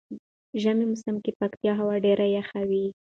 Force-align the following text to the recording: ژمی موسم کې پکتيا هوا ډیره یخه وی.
ژمی 0.61 0.85
موسم 0.91 1.15
کې 1.23 1.31
پکتيا 1.39 1.73
هوا 1.79 1.95
ډیره 2.05 2.25
یخه 2.37 2.61
وی. 2.69 2.85